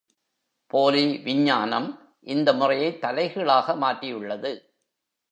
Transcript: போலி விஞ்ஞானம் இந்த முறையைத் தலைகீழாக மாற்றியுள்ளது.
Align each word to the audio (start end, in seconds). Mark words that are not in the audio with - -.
போலி 0.67 1.17
விஞ்ஞானம் 1.17 1.99
இந்த 2.21 2.53
முறையைத் 2.53 3.01
தலைகீழாக 3.01 3.75
மாற்றியுள்ளது. 3.75 4.51